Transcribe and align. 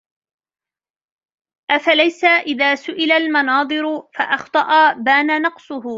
أَفَلَيْسَ 1.71 2.23
إذَا 2.23 2.75
سُئِلَ 2.75 3.11
الْمَنَاظِرُ 3.11 4.07
فَأَخْطَأَ 4.13 4.93
بَانَ 4.93 5.41
نَقْصُهُ 5.41 5.83